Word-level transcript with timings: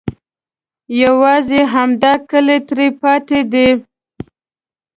یوازې 1.03 1.61
همدا 1.73 2.13
کلی 2.29 2.57
ترې 2.69 2.87
پاتې 3.01 3.39
دی. 3.51 3.69